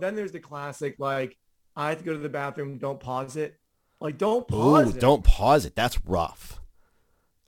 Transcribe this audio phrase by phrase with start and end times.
[0.00, 1.36] then there's the classic like
[1.76, 2.78] I have to go to the bathroom.
[2.78, 3.58] Don't pause it.
[4.00, 5.00] Like don't pause Ooh, it.
[5.00, 5.76] don't pause it.
[5.76, 6.60] That's rough.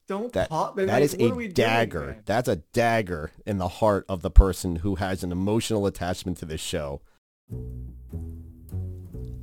[0.07, 0.75] don't That pause.
[0.77, 2.23] that is a dagger.
[2.25, 6.45] That's a dagger in the heart of the person who has an emotional attachment to
[6.45, 7.01] this show.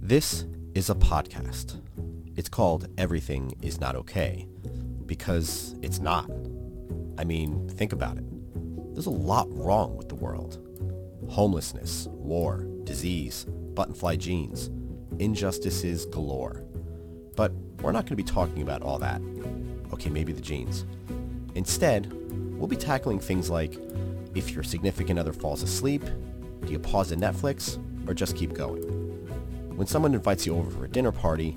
[0.02, 1.82] This is a podcast.
[2.36, 4.48] It's called Everything Is Not Okay
[5.06, 6.30] because it's not.
[7.18, 8.24] I mean, think about it.
[8.94, 10.58] There's a lot wrong with the world.
[11.30, 14.70] Homelessness, war, disease, buttonfly jeans,
[15.20, 16.64] injustices galore.
[17.36, 17.52] But
[17.82, 19.22] we're not going to be talking about all that.
[19.94, 20.86] Okay, maybe the jeans.
[21.56, 22.12] Instead,
[22.58, 23.78] we'll be tackling things like
[24.36, 26.04] if your significant other falls asleep,
[26.66, 27.78] do you pause at Netflix
[28.08, 28.82] or just keep going?
[29.76, 31.54] When someone invites you over for a dinner party,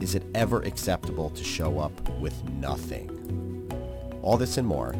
[0.00, 3.12] is it ever acceptable to show up with nothing?
[4.22, 4.94] All this and more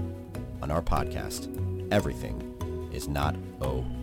[0.62, 1.52] on our podcast,
[1.92, 3.95] Everything is Not Okay.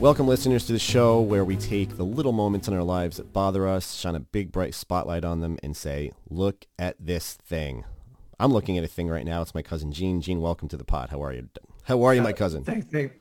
[0.00, 3.32] Welcome, listeners, to the show where we take the little moments in our lives that
[3.32, 7.84] bother us, shine a big bright spotlight on them, and say, look at this thing.
[8.38, 9.40] I'm looking at a thing right now.
[9.40, 10.20] It's my cousin Gene.
[10.20, 11.10] Gene, welcome to the pod.
[11.10, 11.48] How are you?
[11.84, 12.64] How are you, my cousin?
[12.64, 12.86] Thanks.
[12.90, 13.14] Thanks.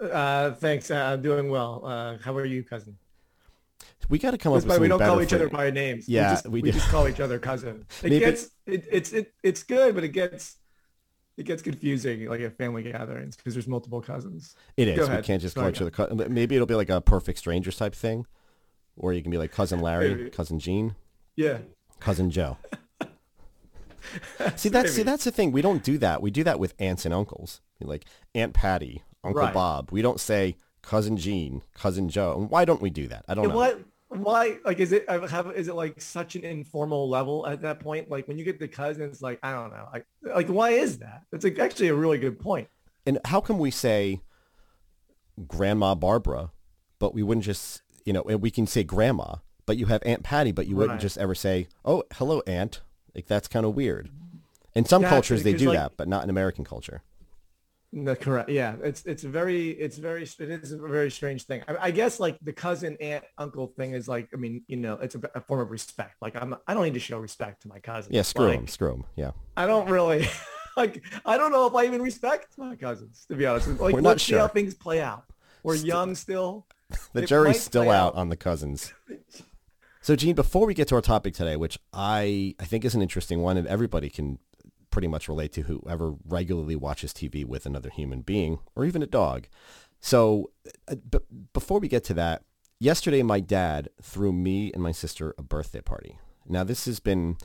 [0.00, 0.90] Uh, thanks.
[0.90, 1.82] Uh, I'm doing well.
[1.84, 2.96] Uh, how are you, cousin?
[4.08, 6.08] We got to come up That's with why we don't call each other by names.
[6.08, 7.86] Yeah, we just, we we just call each other cousin.
[8.02, 10.56] It Maybe- gets it, it's it, it's good, but it gets
[11.36, 14.54] it gets confusing like at family gatherings because there's multiple cousins.
[14.76, 14.96] It is.
[14.98, 15.24] Go We ahead.
[15.24, 16.28] can't just call each other.
[16.28, 18.26] Maybe it'll be like a perfect strangers type thing,
[18.96, 20.30] or you can be like cousin Larry, Maybe.
[20.30, 20.94] cousin Gene,
[21.36, 21.58] Yeah.
[22.00, 22.56] cousin Joe.
[24.56, 25.50] see that's see that's the thing.
[25.52, 26.20] We don't do that.
[26.22, 28.04] We do that with aunts and uncles, like
[28.34, 29.54] Aunt Patty, Uncle Right.
[29.54, 29.90] Bob.
[29.90, 32.38] We don't say cousin Gene, cousin Joe.
[32.38, 33.24] And why don't we do that?
[33.28, 33.56] I don't know.
[33.56, 33.80] what?
[34.14, 34.58] Why?
[34.64, 35.50] Like, is it uh, have?
[35.56, 38.10] Is it like such an informal level at that point?
[38.10, 39.88] Like when you get the cousins, like I don't know.
[39.92, 41.22] Like, like why is that?
[41.32, 42.68] It's like actually a really good point.
[43.06, 44.20] And how come we say
[45.46, 46.52] Grandma Barbara,
[46.98, 50.22] but we wouldn't just, you know, and we can say Grandma, but you have Aunt
[50.22, 51.00] Patty, but you wouldn't Right.
[51.00, 52.80] just ever say, oh, hello, Aunt.
[53.14, 54.10] Like that's kind of weird.
[54.74, 57.02] In some Yeah, cultures they do like- that, but not in American culture.
[57.96, 58.50] No, correct.
[58.50, 61.62] Yeah, it's it's very it's very it is a very strange thing.
[61.68, 64.94] I, I guess like the cousin aunt uncle thing is like I mean you know
[64.94, 66.16] it's a, a form of respect.
[66.20, 68.12] Like I'm I don't need to show respect to my cousins.
[68.12, 69.04] Yeah, screw Like, them, screw them.
[69.14, 69.30] Yeah.
[69.56, 70.26] I don't really
[70.76, 73.68] like I don't know if I even respect my cousins to be honest.
[73.68, 75.22] Like We're not let's see how things play out.
[75.62, 76.66] We're Still- young still.
[77.12, 78.14] The It jury's still out out.
[78.16, 78.92] on the cousins.
[80.00, 83.00] So, Gene, before we get to our topic today, which I, I think is an
[83.00, 84.38] interesting one and everybody can
[84.94, 89.06] pretty much relate to whoever regularly watches TV with another human being or even a
[89.06, 89.48] dog.
[89.98, 90.52] So,
[90.86, 91.18] uh, b-
[91.52, 92.44] before we get to that,
[92.78, 96.16] yesterday my dad threw me and my sister a birthday party.
[96.46, 97.38] Now, this has been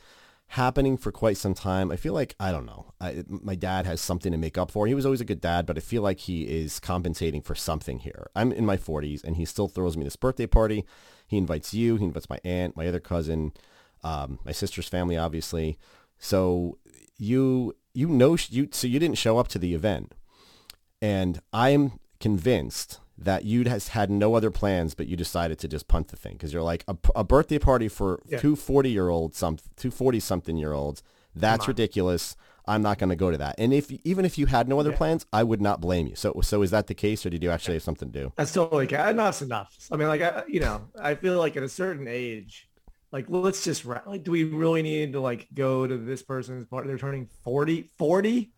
[0.50, 1.92] happening for quite some time.
[1.92, 4.86] I feel like, I don't know, I, my dad has something to make up for.
[4.86, 7.98] He was always a good dad, but I feel like he is compensating for something
[7.98, 8.30] here.
[8.36, 10.86] I'm in my 40s and he still throws me this birthday party.
[11.26, 13.54] He invites you, he invites my aunt, my other cousin,
[14.04, 15.80] um, my sister's family, obviously.
[16.20, 16.78] So
[17.19, 20.13] you, you know, you, so you didn't show up to the event.
[21.02, 25.88] And I'm convinced that you has had no other plans, but you decided to just
[25.88, 28.40] punt the thing because you're like a, a birthday party for Yeah.
[28.40, 31.03] two 40 year olds, some two 40 something year olds.
[31.35, 32.35] That's ridiculous.
[32.66, 33.56] I'm not going to go to that.
[33.58, 34.97] And if even if you had no other Yeah.
[34.97, 36.16] plans, I would not blame you.
[36.16, 38.34] So so is that the case, or did you actually have something to do?
[38.38, 38.97] That's totally okay.
[39.09, 39.75] Enough's enough.
[39.91, 42.69] I mean, like, I, you know, I feel like at a certain age,
[43.12, 46.88] like, let's just, like, do we really need to, like, go to this person's party?
[46.88, 48.53] They're turning 40, 40,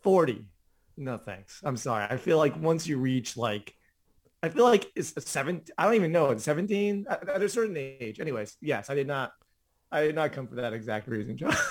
[0.00, 0.44] 40.
[0.96, 1.60] No, thanks.
[1.64, 2.06] I'm sorry.
[2.08, 3.74] I feel like once you reach, like,
[4.42, 5.62] I feel like it's a seven.
[5.76, 6.30] I don't even know.
[6.30, 8.20] It's 17 uh, uh, at, at a certain age.
[8.20, 9.32] Anyways, yes, I did not,
[9.90, 11.54] I did not come for that exact reason, John.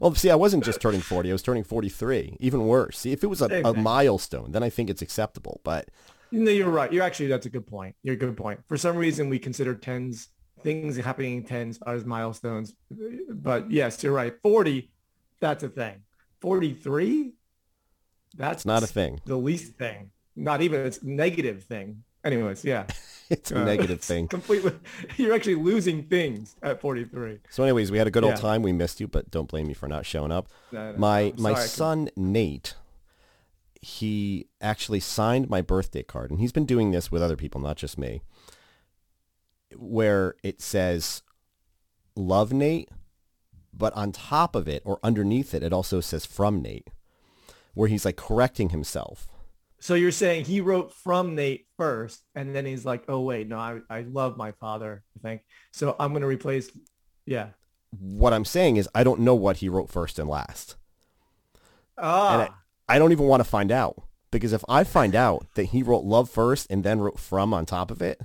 [0.00, 1.30] Well, see, I wasn't just turning 40.
[1.30, 2.36] I was turning 43.
[2.40, 2.98] Even worse.
[2.98, 5.60] See, if it was a, a milestone, then I think it's acceptable.
[5.64, 5.88] But
[6.30, 6.92] No, you're right.
[6.92, 7.96] You're actually, that's a good point.
[8.02, 8.60] You're a good point.
[8.68, 10.28] For some reason, we consider tens,
[10.66, 12.74] things happening in tens as milestones.
[13.30, 14.34] But yes, you're right.
[14.42, 14.90] 40,
[15.40, 16.02] that's a thing.
[16.40, 17.32] 43,
[18.36, 19.20] that's not a thing.
[19.26, 20.10] the least thing.
[20.34, 22.02] Not even, it's a negative thing.
[22.24, 22.86] Anyways, yeah.
[23.28, 24.28] It's a Uh, negative it's thing.
[24.38, 24.72] Completely.
[25.16, 27.38] You're actually losing things at 43.
[27.50, 28.62] So anyways, we had a good old time.
[28.62, 30.46] We missed you, but don't blame me for not showing up.
[30.70, 32.74] No, no, my I'm my son Nate,
[33.82, 37.76] he actually signed my birthday card, and he's been doing this with other people, not
[37.76, 38.22] just me.
[39.74, 41.22] Where it says
[42.14, 42.88] "Love Nate,"
[43.72, 46.88] but on top of it or underneath it, it also says "From Nate,"
[47.74, 49.26] where he's like correcting himself.
[49.78, 53.58] So you're saying he wrote from Nate first, and then he's like, oh, wait, no,
[53.58, 55.42] I, I love my father, I think.
[55.70, 56.70] So I'm going to replace,
[57.26, 57.48] yeah.
[58.00, 60.76] What I'm saying is, I don't know what he wrote first and last.
[61.98, 62.42] Ah, And
[62.88, 65.82] I- I don't even want to find out because if I find out that he
[65.82, 68.20] wrote love first and then wrote from on top of it,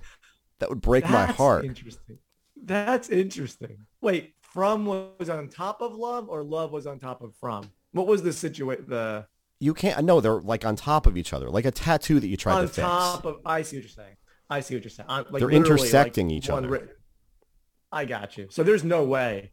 [0.61, 1.65] that would break my heart.
[1.65, 2.17] Interesting.
[2.63, 3.85] That's interesting.
[3.99, 7.69] Wait, from was on top of love or love was on top of from?
[7.91, 8.85] What was the situation?
[8.87, 9.25] The
[9.59, 10.05] You can't.
[10.05, 12.61] No, they're like on top of each other, like a tattoo that you tried on
[12.61, 12.79] to fix.
[12.79, 13.39] On top of.
[13.45, 14.15] I see what you're saying.
[14.49, 15.09] I see what you're saying.
[15.09, 16.89] Like They're literally, like, intersecting each other.
[17.91, 18.47] I got you.
[18.51, 19.51] So there's no way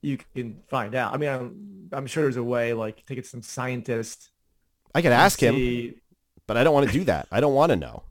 [0.00, 1.12] you can find out.
[1.12, 2.72] I mean, I'm, I'm sure there's a way.
[2.72, 4.30] Like take it to some scientist.
[4.94, 5.94] I could ask him,
[6.46, 7.28] but I don't want to do that.
[7.32, 8.04] I don't want to know.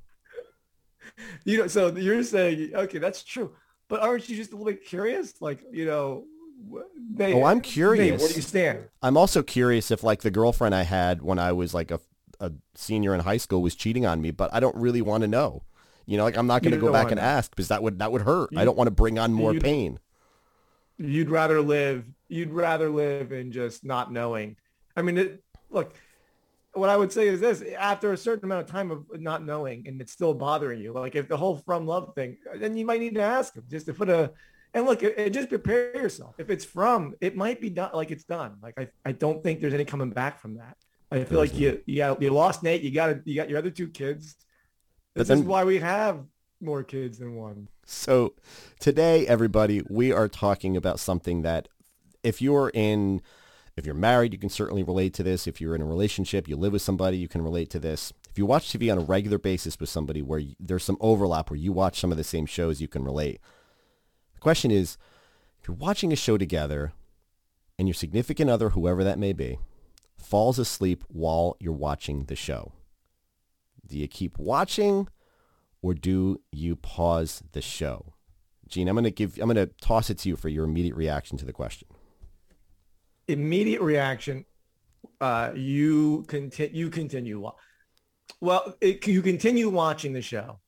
[1.46, 3.54] You know, so you're saying, okay, that's true.
[3.88, 5.42] But aren't you just a little bit curious?
[5.42, 6.26] Like, you know,
[7.14, 8.20] they, Oh, I'm curious.
[8.22, 8.80] where do you stand?
[9.02, 12.00] I'm also curious if like the girlfriend I had when I was like a,
[12.40, 15.28] a senior in high school was cheating on me, but I don't really want to
[15.28, 15.64] know.
[16.06, 17.26] You know, like I'm not going to go back and know.
[17.26, 18.50] ask because that would that would hurt.
[18.56, 20.00] I don't want to bring on more you- pain.
[20.98, 22.06] You'd rather live.
[22.30, 24.56] You'd rather live in just not knowing.
[24.96, 25.94] I mean, it, look.
[26.75, 29.88] What I would say is this: after a certain amount of time of not knowing,
[29.88, 33.00] and it's still bothering you, like if the whole from love thing, then you might
[33.00, 34.31] need to ask him just to put a.
[34.74, 36.36] And look, and just prepare yourself.
[36.38, 37.92] If it's from, it might be done.
[37.94, 38.57] Like it's done.
[38.62, 40.75] Like I, I don't think there's any coming back from that.
[41.10, 42.81] I feel like you, you, got, you lost Nate.
[42.81, 44.36] You got, you got your other two kids.
[45.13, 46.25] This is why we have
[46.60, 47.69] more kids than one.
[47.86, 48.33] So
[48.81, 51.69] today, everybody, we are talking about something that
[52.21, 53.21] if you're in,
[53.77, 55.48] if you're married, you can certainly relate to this.
[55.48, 58.13] If you're in a relationship, you live with somebody, you can relate to this.
[58.30, 61.50] If you watch TV on a regular basis with somebody where you, there's some overlap,
[61.50, 63.42] where you watch some of the same shows, you can relate.
[64.33, 64.98] The question is,
[65.60, 66.94] if you're watching a show together
[67.77, 69.60] and your significant other, whoever that may be,
[70.18, 72.71] falls asleep while you're watching the show,
[73.86, 75.10] do you keep watching
[75.81, 78.13] or do you pause the show?
[78.68, 80.95] Gene, I'm going to give I'm going to toss it to you for your immediate
[80.95, 81.88] reaction to the question.
[83.27, 84.45] Immediate reaction
[85.22, 87.50] uh you continue you continue
[88.42, 90.60] well it, you continue watching the show.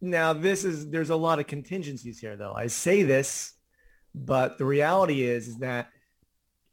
[0.00, 2.52] Now this is there's a lot of contingencies here though.
[2.52, 3.54] I say this
[4.14, 5.88] but the reality is, is that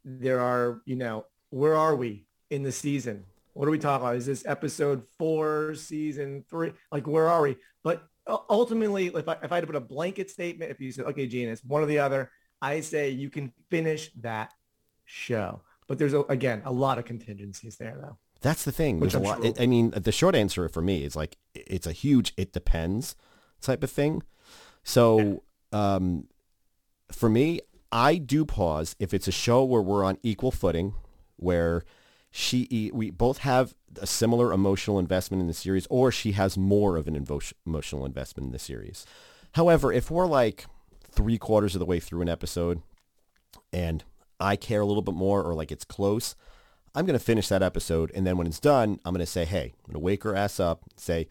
[0.04, 3.24] there are you know where are we in the season?
[3.54, 4.16] What are we talking about?
[4.16, 6.72] Is this episode four season three?
[6.90, 7.56] Like where are we?
[7.82, 11.06] But ultimately if i, if I had to put a blanket statement if you said
[11.06, 12.30] okay gene it's one or the other
[12.62, 14.52] i say you can finish that
[15.04, 19.00] show but there's a, again a lot of contingencies there though That's the thing.
[19.00, 19.42] There's a lot.
[19.42, 23.14] sure- I mean, the short answer for me is like it's a huge it depends
[23.60, 24.22] type of thing.
[24.82, 25.42] So,
[25.72, 26.28] um,
[27.12, 27.60] for me,
[27.92, 30.94] I do pause if it's a show where we're on equal footing,
[31.36, 31.82] where
[32.30, 36.96] she we both have a similar emotional investment in the series, or she has more
[36.96, 37.16] of an
[37.66, 39.04] emotional investment in the series.
[39.52, 40.64] However, if we're like
[41.10, 42.82] three quarters of the way through an episode,
[43.72, 44.04] and
[44.38, 46.34] I care a little bit more, or like it's close,
[46.94, 48.10] I'm going to finish that episode.
[48.14, 50.34] And then when it's done, I'm going to say, hey, I'm going to wake her
[50.34, 51.28] ass up, and say,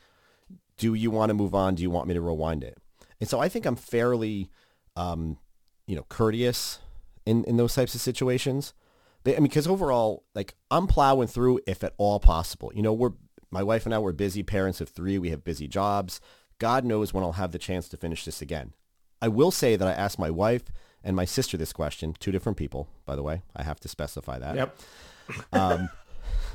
[0.77, 1.75] do you want to move on?
[1.75, 2.77] Do you want me to rewind it?
[3.19, 4.49] And so I think I'm fairly,
[4.95, 5.37] um,
[5.87, 6.79] you know, courteous
[7.25, 8.73] in, in those types of situations.
[9.27, 12.71] I mean, because overall, like I'm plowing through if at all possible.
[12.73, 13.11] You know, we're,
[13.51, 15.17] my wife and I, we're busy parents of three.
[15.17, 16.21] We have busy jobs.
[16.59, 18.73] God knows when I'll have the chance to finish this again.
[19.21, 20.63] I will say that I asked my wife
[21.03, 23.43] and my sister this question, two different people, by the way.
[23.55, 24.55] I have to specify that.
[24.55, 24.77] yep
[25.53, 25.89] Um,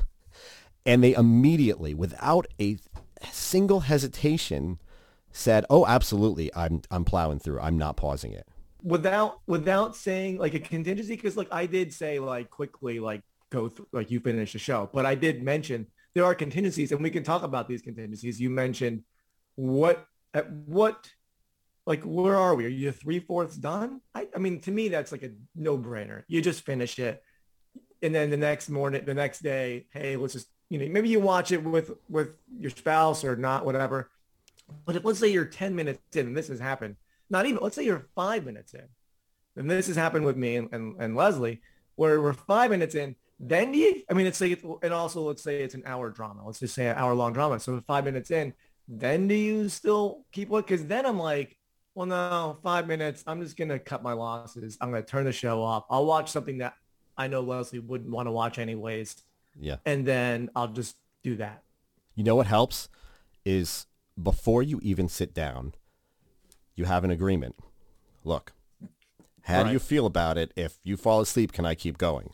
[0.85, 2.77] and they immediately, without a
[3.31, 4.79] single hesitation,
[5.31, 7.59] said, "Oh, absolutely, I'm I'm plowing through.
[7.59, 8.47] I'm not pausing it."
[8.85, 13.67] without without saying like a contingency because like i did say like quickly like go
[13.67, 17.09] through like you finish the show but i did mention there are contingencies and we
[17.09, 19.01] can talk about these contingencies you mentioned
[19.55, 20.05] what
[20.35, 21.09] at what
[21.85, 22.65] like where are we?
[22.65, 24.01] Are you three-fourths done?
[24.13, 26.23] I, I mean to me that's like a no-brainer.
[26.27, 27.23] You just finish it.
[28.01, 31.19] And then the next morning the next day hey let's just you know maybe you
[31.19, 34.09] watch it with with your spouse or not whatever.
[34.85, 36.95] But if let's say you're 10 minutes in and this has happened
[37.29, 38.87] not even let's say you're five minutes in
[39.55, 41.61] and this has happened with me and, and, and leslie
[41.95, 45.43] where we're five minutes in then do you i mean it's like and also let's
[45.43, 46.45] say it's an hour drama.
[46.45, 47.59] Let's just say an hour long drama.
[47.59, 48.53] So five minutes in
[48.87, 51.57] then do you still keep what because then i'm like
[51.95, 55.63] well no five minutes i'm just gonna cut my losses i'm gonna turn the show
[55.63, 56.75] off i'll watch something that
[57.17, 59.15] i know leslie wouldn't want to watch anyways
[59.59, 59.77] Yeah.
[59.85, 61.63] and then i'll just do that
[62.15, 62.89] You know what helps
[63.43, 63.87] is
[64.21, 65.73] before you even sit down,
[66.75, 67.55] you have an agreement.
[68.23, 68.53] Look,
[69.43, 70.51] how do you feel about it?
[70.55, 72.31] If you fall asleep, can I keep going?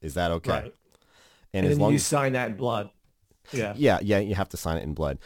[0.00, 0.52] Is that okay?
[0.52, 0.74] right
[1.52, 2.90] And, and, as long you as sign that in blood
[3.52, 5.18] yeah yeah, yeah, you have to sign it in blood.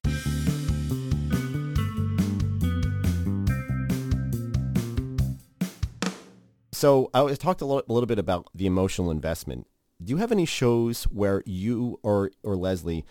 [6.79, 9.67] So I talked a little, a little bit about the emotional investment
[10.03, 13.05] do you have any shows where you or or Leslie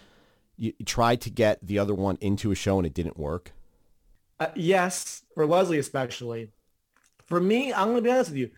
[0.56, 3.52] you tried to get the other one into a show and it didn't work?
[4.40, 6.52] Uh, yes, for Leslie especially.
[7.26, 8.52] For me, I'm going to be honest with you.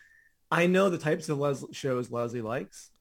[0.52, 2.92] I know the types of Les- shows Leslie likes,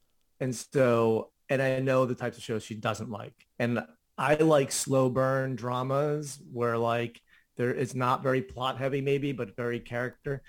[0.41, 3.35] and so and I know the types of shows she doesn't like.
[3.59, 3.85] And
[4.17, 7.21] I like slow burn dramas where like
[7.57, 10.43] there it's not very plot heavy maybe, but very character.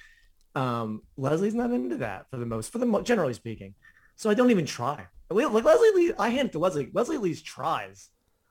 [0.55, 3.75] Um, Leslie's not into that for the most, for the mo- generally speaking.
[4.15, 5.05] So I don't even try.
[5.29, 6.89] Like Leslie Lee, I hand it to Leslie.
[6.91, 8.09] Leslie Lee tries.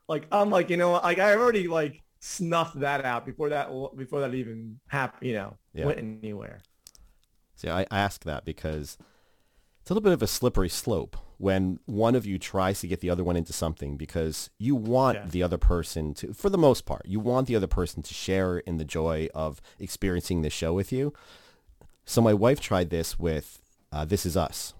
[0.08, 4.20] Like I'm like you know like I already like snuffed that out before that before
[4.20, 5.28] that even happened.
[5.28, 5.86] You know yeah.
[5.86, 6.60] went anywhere.
[7.56, 8.96] See, I ask that because
[9.80, 13.00] it's a little bit of a slippery slope when one of you tries to get
[13.00, 15.26] the other one into something because you want yeah.
[15.26, 18.58] the other person to, for the most part, you want the other person to share
[18.58, 21.12] in the joy of experiencing the show with you.
[22.08, 23.60] So my wife tried this with
[23.92, 24.72] uh, This Is Us.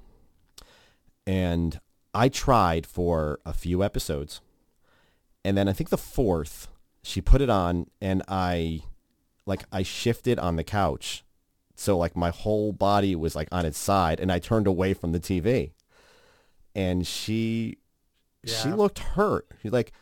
[1.27, 1.79] And
[2.15, 4.41] I tried for a few episodes.
[5.45, 6.69] And then I think the fourth,
[7.03, 8.83] she put it on and I,
[9.47, 11.23] like, I shifted on the couch
[11.79, 15.13] so like my whole body was like on its side and I turned away from
[15.13, 15.71] the TV.
[16.75, 17.79] And she
[18.43, 18.55] yeah.
[18.57, 19.47] she looked hurt.
[19.63, 19.93] She's like,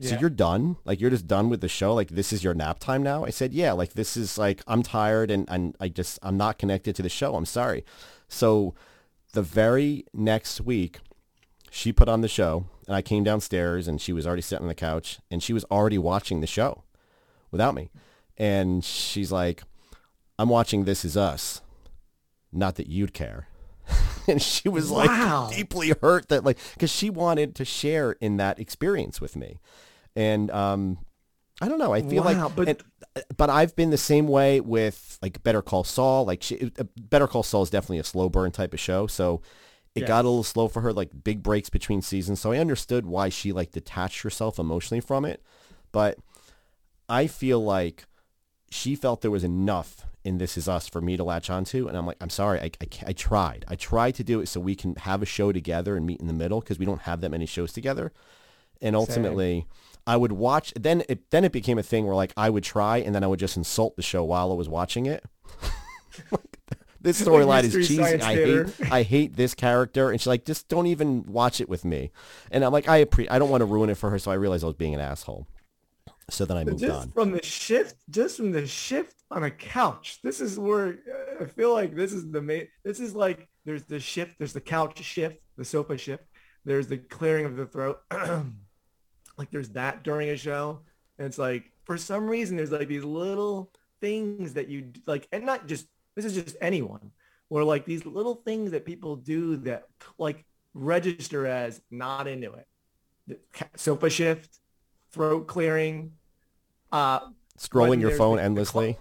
[0.00, 0.20] so yeah.
[0.20, 0.76] you're done?
[0.84, 1.94] Like you're just done with the show?
[1.94, 3.24] Like this is your nap time now?
[3.24, 6.58] I said, yeah, like this is like I'm tired and, and I just I'm not
[6.58, 7.34] connected to the show.
[7.34, 7.84] I'm sorry.
[8.28, 8.74] So
[9.32, 10.98] the very next week
[11.70, 14.68] she put on the show and I came downstairs and she was already sitting on
[14.68, 16.84] the couch and she was already watching the show
[17.50, 17.90] without me.
[18.36, 19.62] And she's like,
[20.38, 21.62] I'm watching This Is Us.
[22.52, 23.48] Not that you'd care.
[24.28, 25.48] and she was like wow.
[25.52, 29.58] deeply hurt that like because she wanted to share in that experience with me.
[30.16, 30.98] And um,
[31.60, 31.92] I don't know.
[31.92, 35.62] I feel wow, like, but and, but I've been the same way with like Better
[35.62, 36.24] Call Saul.
[36.24, 39.06] Like she, uh, Better Call Saul is definitely a slow burn type of show.
[39.06, 39.42] So
[39.94, 40.08] it yes.
[40.08, 42.40] got a little slow for her, like big breaks between seasons.
[42.40, 45.42] So I understood why she like detached herself emotionally from it.
[45.92, 46.18] But
[47.08, 48.04] I feel like
[48.70, 51.86] she felt there was enough in This Is Us for me to latch onto.
[51.86, 53.64] And I'm like, I'm sorry, I, I, I tried.
[53.68, 56.26] I tried to do it so we can have a show together and meet in
[56.26, 58.12] the middle because we don't have that many shows together.
[58.82, 59.95] And ultimately, Same.
[60.06, 60.72] I would watch.
[60.78, 63.26] Then it then it became a thing where like I would try and then I
[63.26, 65.24] would just insult the show while I was watching it.
[67.00, 68.02] this storyline is cheesy.
[68.02, 71.84] I hate I hate this character, and she's like, just don't even watch it with
[71.84, 72.12] me.
[72.50, 74.34] And I'm like, I appre- I don't want to ruin it for her, so I
[74.34, 75.46] realized I was being an asshole.
[76.28, 77.12] So then I moved just on.
[77.12, 80.18] From the shift, just from the shift on a couch.
[80.22, 82.68] This is where uh, I feel like this is the main.
[82.84, 86.24] This is like there's the shift, there's the couch shift, the sofa shift.
[86.64, 88.00] There's the clearing of the throat.
[89.36, 90.80] like there's that during a show,
[91.18, 95.44] and it's like for some reason there's like these little things that you like, and
[95.44, 97.10] not just this is just anyone,
[97.50, 99.84] or like these little things that people do that
[100.18, 102.66] like register as not into it.
[103.26, 103.38] The
[103.76, 104.58] sofa shift
[105.10, 106.12] throat clearing,
[106.92, 107.20] uh,
[107.58, 108.98] scrolling your phone the, endlessly,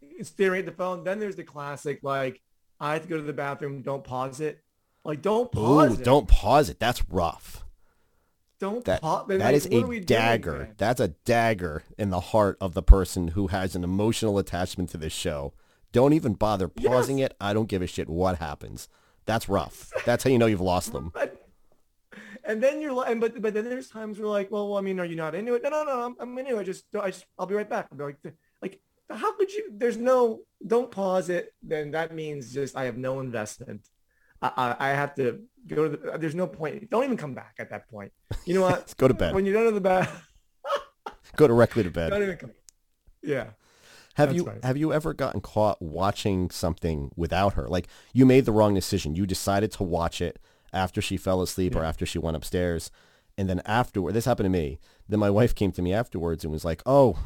[0.00, 1.04] the, staring at the phone.
[1.04, 2.40] Then there's the classic like
[2.80, 3.82] I have to go to the bathroom.
[3.82, 4.62] Don't pause it.
[5.04, 6.04] Like don't pause Ooh, it.
[6.04, 6.78] Don't pause it.
[6.78, 7.64] That's rough.
[8.60, 9.26] Don't that, pause.
[9.28, 10.56] That like, is a dagger.
[10.56, 14.90] Doing, That's a dagger in the heart of the person who has an emotional attachment
[14.90, 15.52] to this show.
[15.92, 17.30] Don't even bother pausing yes.
[17.30, 17.36] it.
[17.40, 18.88] I don't give a shit what happens.
[19.26, 19.92] That's rough.
[20.04, 21.10] That's how you know you've lost them.
[21.14, 21.46] But
[22.44, 24.98] and then you're like, but but then there's times where like, well, well, I mean,
[24.98, 25.62] are you not into it?
[25.62, 26.64] No, no, no, I'm, I'm into it.
[26.64, 27.88] Just, I just, I'll be right back.
[27.92, 28.16] I'll be like,
[28.62, 29.70] like, how could you?
[29.72, 31.54] There's no, don't pause it.
[31.62, 33.88] Then that means just I have no investment.
[34.40, 36.12] I, I, have to go to the.
[36.12, 36.90] Uh, there's no point.
[36.90, 38.12] Don't even come back at that point.
[38.44, 38.94] You know what?
[38.96, 39.34] go to bed.
[39.34, 40.08] When you're done to the bed.
[41.36, 42.10] go directly to bed.
[42.10, 42.52] Don't even come.
[43.22, 43.48] Yeah.
[44.14, 47.68] Have you have you ever gotten caught watching something without her?
[47.68, 49.14] Like you made the wrong decision.
[49.14, 50.40] You decided to watch it
[50.72, 51.80] after she fell asleep yeah.
[51.80, 52.90] or after she went upstairs.
[53.36, 54.80] And then afterward, this happened to me.
[55.08, 57.16] Then my wife came to me afterwards and was like, "Oh,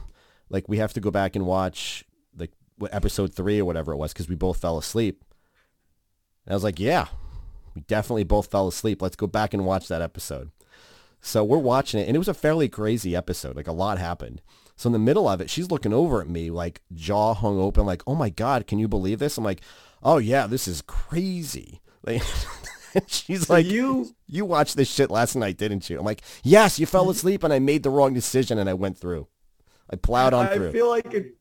[0.50, 2.04] like we have to go back and watch
[2.36, 5.24] like what episode three or whatever it was because we both fell asleep."
[6.46, 7.08] And I was like, "Yeah,
[7.74, 9.02] we definitely both fell asleep.
[9.02, 10.50] Let's go back and watch that episode."
[11.20, 13.56] So we're watching it, and it was a fairly crazy episode.
[13.56, 14.42] Like a lot happened.
[14.76, 17.86] So in the middle of it, she's looking over at me, like jaw hung open,
[17.86, 19.62] like, "Oh my god, can you believe this?" I'm like,
[20.02, 21.80] "Oh yeah, this is crazy."
[22.94, 25.98] Like, she's so like, you you watched this shit last night, didn't you?
[25.98, 28.98] I'm like, yes, you fell asleep and I made the wrong decision and I went
[28.98, 29.28] through.
[29.88, 30.68] I plowed on I through.
[30.68, 31.36] I feel like it.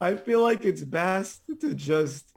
[0.00, 2.32] I feel like it's best to just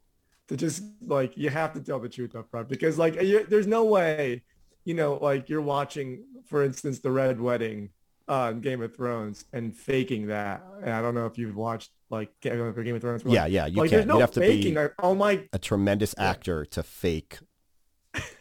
[0.47, 3.15] to just like you have to tell the truth up front because like
[3.49, 4.43] there's no way,
[4.83, 7.89] you know, like you're watching, for instance, the Red Wedding
[8.27, 10.63] uh, Game of Thrones and faking that.
[10.81, 13.23] And I don't know if you've watched like Game of Thrones.
[13.25, 14.07] Yeah, yeah, you like, can.
[14.07, 17.39] No you have to be like, oh my, a tremendous actor to fake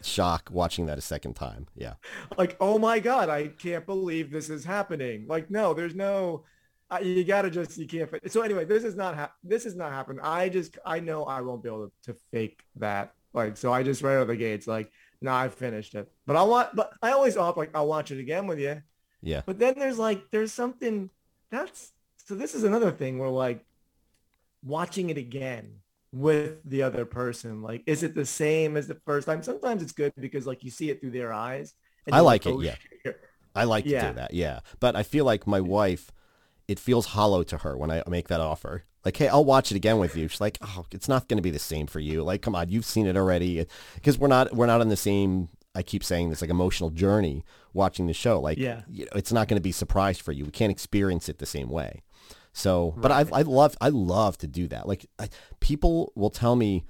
[0.02, 1.66] shock watching that a second time.
[1.74, 1.94] Yeah.
[2.36, 5.26] Like, oh my God, I can't believe this is happening.
[5.28, 6.44] Like, no, there's no,
[7.02, 8.10] you gotta just, you can't.
[8.30, 10.20] So anyway, this is not, ha- this is not happening.
[10.22, 13.14] I just, I know I won't be able to, to fake that.
[13.32, 16.08] Like, so I just right out of the gates, like, no, I finished it.
[16.26, 18.80] But I want, but I always off like, I'll watch it again with you.
[19.22, 19.40] Yeah.
[19.44, 21.10] But then there's like, there's something
[21.50, 21.92] that's,
[22.26, 23.64] so this is another thing where like
[24.62, 25.80] watching it again
[26.12, 29.42] with the other person, like, is it the same as the first time?
[29.42, 31.74] Sometimes it's good because like you see it through their eyes.
[32.12, 32.76] I you're like it, oh, yeah.
[33.02, 33.20] shit.
[33.54, 34.32] I like to do that.
[34.32, 34.60] Yeah.
[34.78, 36.12] But I feel like my wife,
[36.68, 38.84] it feels hollow to her when I make that offer.
[39.04, 40.28] Like, hey, I'll watch it again with you.
[40.28, 42.22] She's like, oh, it's not going to be the same for you.
[42.22, 43.66] Like, come on, you've seen it already.
[43.96, 45.50] Because we're not, we're not on the same.
[45.74, 47.44] I keep saying this like emotional journey
[47.74, 48.40] watching the show.
[48.40, 48.82] Like, Yeah.
[48.88, 50.44] you know, it's not going to be surprised for you.
[50.46, 52.02] We can't experience it the same way.
[52.54, 54.86] So, but I, I love, I love to do that.
[54.88, 55.28] Like, I,
[55.60, 56.84] people will tell me,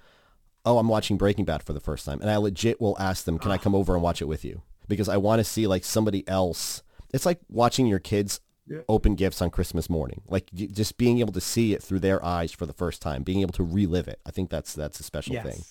[0.66, 3.38] oh, I'm watching Breaking Bad for the first time, and I legit will ask them,
[3.38, 4.62] can I come over and watch it with you?
[4.86, 6.82] Because I want to see like somebody else.
[7.14, 8.78] It's like watching your kids Yeah.
[8.88, 12.50] open gifts on Christmas morning, like just being able to see it through their eyes
[12.50, 14.20] for the first time, being able to relive it.
[14.24, 15.62] I think that's that's a special thing.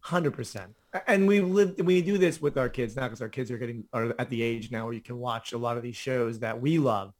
[0.00, 0.74] Hundred percent.
[1.06, 3.84] And we live, we do this with our kids now because our kids are getting
[3.92, 6.60] are at the age now where you can watch a lot of these shows that
[6.60, 7.12] we love.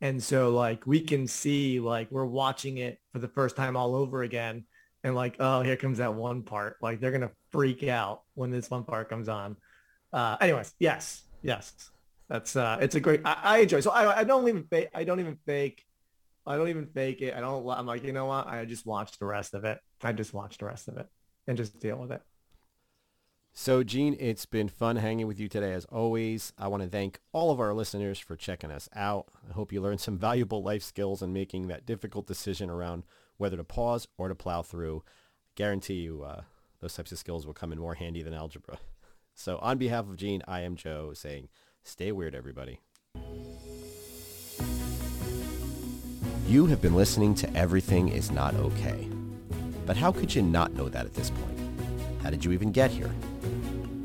[0.00, 3.94] And so like we can see like we're watching it for the first time all
[3.94, 4.64] over again.
[5.02, 6.76] And like, oh, here comes that one part.
[6.82, 9.56] Like they're going to freak out when this one part comes on.
[10.12, 11.90] Uh, anyways, yes, yes.
[12.30, 13.80] That's, uh, it's a great, I, I enjoy.
[13.80, 15.84] So I, I don't even fake, I don't even fake,
[16.46, 17.34] I don't even fake it.
[17.34, 18.46] I don't, I'm like, you know what?
[18.46, 19.78] I just watch the rest of it.
[20.02, 21.06] I just watch the rest of it
[21.46, 22.22] and just deal with it.
[23.52, 26.52] So, Gene, it's been fun hanging with you today as always.
[26.56, 29.26] I want to thank all of our listeners for checking us out.
[29.48, 33.02] I hope you learned some valuable life skills in making that difficult decision around
[33.38, 35.02] whether to pause or to plow through.
[35.06, 35.10] I
[35.56, 36.42] Guarantee you uh,
[36.78, 38.78] those types of skills will come in more handy than algebra.
[39.32, 41.48] So, on behalf of Gene, I am Joe saying,
[41.82, 42.80] stay weird, everybody.
[46.46, 49.08] You have been listening to Everything is Not Okay.
[49.86, 51.58] But how could you not know that at this point?
[52.22, 53.10] How did you even get here?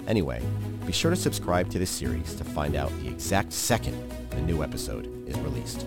[0.07, 0.41] Anyway,
[0.85, 3.95] be sure to subscribe to this series to find out the exact second
[4.31, 5.85] a new episode is released.